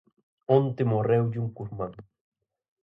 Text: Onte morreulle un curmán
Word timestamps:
Onte 0.57 0.83
morreulle 0.91 1.41
un 1.43 1.49
curmán 1.57 1.93